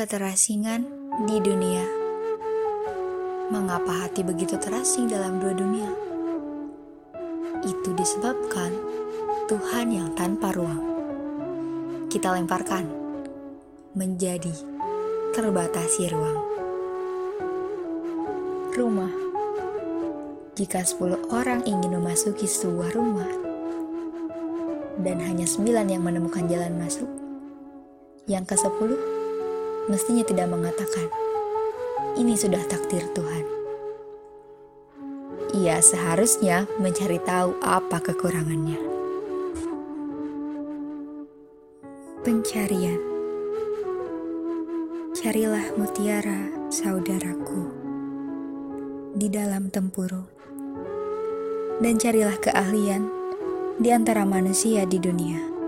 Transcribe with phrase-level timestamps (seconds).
[0.00, 0.88] Keterasingan
[1.28, 1.84] di dunia.
[3.52, 5.92] Mengapa hati begitu terasing dalam dua dunia?
[7.60, 8.72] Itu disebabkan
[9.44, 10.80] Tuhan yang tanpa ruang.
[12.08, 12.88] Kita lemparkan
[13.92, 14.48] menjadi
[15.36, 16.40] terbatasi ruang.
[18.72, 19.12] Rumah.
[20.56, 23.28] Jika 10 orang ingin memasuki sebuah rumah
[25.04, 27.12] dan hanya 9 yang menemukan jalan masuk,
[28.24, 29.19] yang ke-10
[29.86, 31.08] mestinya tidak mengatakan,
[32.18, 33.46] ini sudah takdir Tuhan.
[35.56, 38.78] Ia seharusnya mencari tahu apa kekurangannya.
[42.20, 43.00] Pencarian
[45.10, 47.68] Carilah mutiara, saudaraku,
[49.16, 50.28] di dalam tempurung,
[51.82, 53.10] dan carilah keahlian
[53.80, 55.59] di antara manusia di dunia